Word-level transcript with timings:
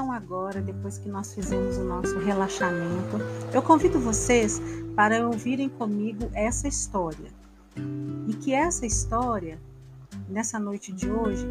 agora, 0.00 0.60
depois 0.60 0.98
que 0.98 1.08
nós 1.08 1.34
fizemos 1.34 1.76
o 1.76 1.84
nosso 1.84 2.18
relaxamento, 2.18 3.18
eu 3.52 3.62
convido 3.62 3.98
vocês 3.98 4.60
para 4.96 5.26
ouvirem 5.26 5.68
comigo 5.68 6.30
essa 6.32 6.68
história. 6.68 7.30
E 8.26 8.34
que 8.34 8.52
essa 8.52 8.86
história, 8.86 9.58
nessa 10.28 10.58
noite 10.58 10.92
de 10.92 11.10
hoje, 11.10 11.46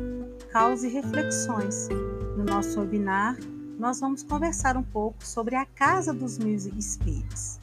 cause 0.52 0.88
reflexões. 0.88 1.88
No 2.38 2.44
nosso 2.44 2.80
webinar, 2.80 3.38
nós 3.77 4.00
vamos 4.00 4.23
conversar 4.23 4.78
um 4.78 4.84
pouco 4.84 5.26
sobre 5.26 5.55
a 5.55 5.66
Casa 5.66 6.14
dos 6.14 6.38
Mil 6.38 6.55
Espelhos. 6.55 7.60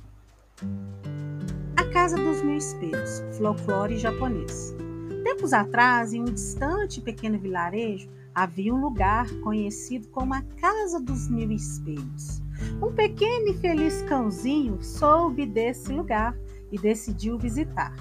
A 1.77 1.85
Casa 1.93 2.17
dos 2.17 2.43
Mil 2.43 2.57
Espelhos, 2.57 3.23
folclore 3.37 3.99
japonês. 3.99 4.75
Tempos 5.23 5.53
atrás, 5.53 6.13
em 6.13 6.21
um 6.21 6.25
distante 6.25 7.01
pequeno 7.01 7.39
vilarejo, 7.39 8.09
havia 8.35 8.75
um 8.75 8.81
lugar 8.81 9.29
conhecido 9.43 10.09
como 10.09 10.35
a 10.35 10.43
Casa 10.61 11.01
dos 11.01 11.29
Mil 11.29 11.51
Espelhos. 11.51 12.43
Um 12.83 12.93
pequeno 12.93 13.49
e 13.49 13.55
feliz 13.55 14.03
cãozinho 14.03 14.83
soube 14.83 15.47
desse 15.47 15.93
lugar 15.93 16.37
e 16.71 16.79
decidiu 16.79 17.39
visitar. 17.39 17.95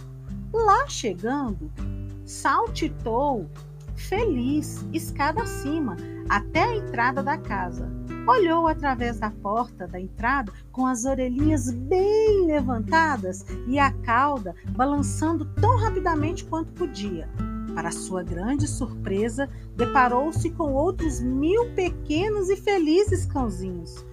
Lá 0.54 0.88
chegando, 0.88 1.72
saltitou 2.26 3.50
feliz, 3.96 4.86
escada 4.94 5.42
acima, 5.44 5.98
até 6.30 6.64
a 6.64 6.76
entrada 6.76 7.24
da 7.24 7.38
casa. 7.38 7.90
Olhou 8.28 8.68
através 8.68 9.20
da 9.20 9.32
porta 9.32 9.88
da 9.88 10.00
entrada 10.00 10.52
com 10.72 10.86
as 10.86 11.06
orelhinhas 11.06 11.72
bem 11.72 12.46
levantadas 12.46 13.46
e 13.68 13.80
a 13.80 13.92
cauda 13.92 14.54
balançando 14.70 15.46
tão 15.56 15.78
rapidamente 15.78 16.46
quanto 16.46 16.72
podia. 16.74 17.30
Para 17.78 17.92
sua 17.92 18.24
grande 18.24 18.68
surpresa, 18.68 19.48
deparou-se 19.76 20.50
com 20.50 20.74
outros 20.74 21.20
mil 21.22 21.72
pequenos 21.76 22.50
e 22.50 22.56
felizes 22.56 23.24
cãozinhos, 23.28 24.04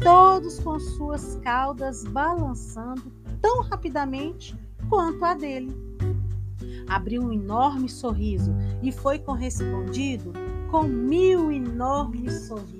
todos 0.00 0.60
com 0.60 0.78
suas 0.78 1.34
caudas 1.42 2.04
balançando 2.04 3.12
tão 3.42 3.62
rapidamente 3.62 4.56
quanto 4.88 5.24
a 5.24 5.34
dele. 5.34 5.76
Abriu 6.88 7.22
um 7.22 7.32
enorme 7.32 7.88
sorriso 7.88 8.54
e 8.84 8.92
foi 8.92 9.18
correspondido 9.18 10.32
com 10.70 10.84
mil 10.84 11.50
enormes 11.50 12.46
sorrisos. 12.46 12.77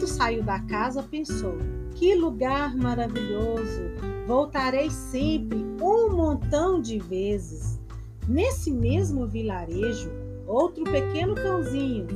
Quando 0.00 0.08
saiu 0.08 0.42
da 0.42 0.58
casa, 0.60 1.02
pensou: 1.02 1.58
que 1.94 2.14
lugar 2.14 2.74
maravilhoso! 2.74 3.82
Voltarei 4.26 4.90
sempre 4.90 5.58
um 5.78 6.16
montão 6.16 6.80
de 6.80 6.98
vezes. 6.98 7.78
Nesse 8.26 8.70
mesmo 8.70 9.26
vilarejo, 9.26 10.10
outro 10.46 10.84
pequeno 10.84 11.34
cãozinho, 11.34 12.06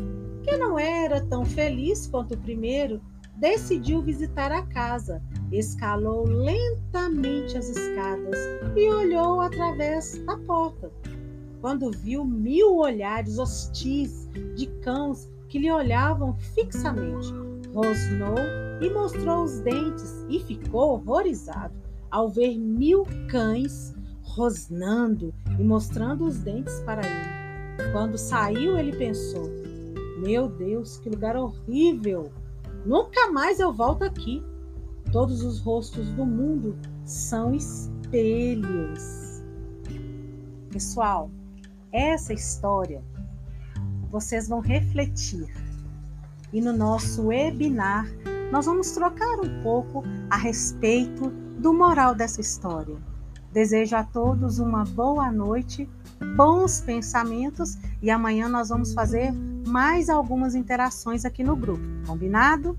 que 0.42 0.56
não 0.56 0.78
era 0.78 1.26
tão 1.26 1.44
feliz 1.44 2.06
quanto 2.06 2.32
o 2.32 2.38
primeiro, 2.38 3.02
decidiu 3.36 4.00
visitar 4.00 4.50
a 4.50 4.62
casa. 4.62 5.22
Escalou 5.52 6.26
lentamente 6.26 7.58
as 7.58 7.68
escadas 7.68 8.38
e 8.74 8.88
olhou 8.88 9.42
através 9.42 10.16
da 10.24 10.38
porta. 10.38 10.90
Quando 11.60 11.90
viu 11.90 12.24
mil 12.24 12.76
olhares 12.76 13.38
hostis 13.38 14.26
de 14.56 14.68
cães 14.80 15.30
que 15.50 15.58
lhe 15.58 15.70
olhavam 15.70 16.34
fixamente, 16.54 17.44
rosnou 17.74 18.38
e 18.80 18.88
mostrou 18.90 19.42
os 19.42 19.58
dentes 19.60 20.24
e 20.28 20.38
ficou 20.38 20.92
horrorizado 20.92 21.74
ao 22.10 22.28
ver 22.28 22.56
mil 22.56 23.04
cães 23.28 23.92
rosnando 24.22 25.34
e 25.58 25.64
mostrando 25.64 26.24
os 26.24 26.38
dentes 26.38 26.80
para 26.80 27.02
ele. 27.04 27.92
Quando 27.92 28.16
saiu, 28.16 28.78
ele 28.78 28.96
pensou: 28.96 29.50
Meu 30.24 30.48
Deus, 30.48 30.98
que 30.98 31.10
lugar 31.10 31.36
horrível! 31.36 32.32
Nunca 32.86 33.30
mais 33.32 33.58
eu 33.58 33.72
volto 33.72 34.04
aqui. 34.04 34.42
Todos 35.10 35.42
os 35.42 35.60
rostos 35.60 36.08
do 36.10 36.24
mundo 36.24 36.76
são 37.04 37.54
espelhos. 37.54 39.42
Pessoal, 40.70 41.30
essa 41.92 42.32
história 42.32 43.02
vocês 44.10 44.48
vão 44.48 44.60
refletir. 44.60 45.46
E 46.54 46.60
no 46.60 46.72
nosso 46.72 47.26
webinar, 47.26 48.06
nós 48.52 48.66
vamos 48.66 48.92
trocar 48.92 49.40
um 49.40 49.60
pouco 49.64 50.04
a 50.30 50.36
respeito 50.36 51.28
do 51.58 51.74
moral 51.74 52.14
dessa 52.14 52.40
história. 52.40 52.96
Desejo 53.52 53.96
a 53.96 54.04
todos 54.04 54.60
uma 54.60 54.84
boa 54.84 55.32
noite, 55.32 55.90
bons 56.36 56.80
pensamentos 56.80 57.76
e 58.00 58.08
amanhã 58.08 58.48
nós 58.48 58.68
vamos 58.68 58.94
fazer 58.94 59.32
mais 59.66 60.08
algumas 60.08 60.54
interações 60.54 61.24
aqui 61.24 61.42
no 61.42 61.56
grupo. 61.56 61.82
Combinado? 62.06 62.78